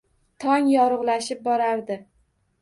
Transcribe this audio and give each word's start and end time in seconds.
Tong 0.45 0.71
yorug`lashib 0.71 1.45
borardi 1.49 1.99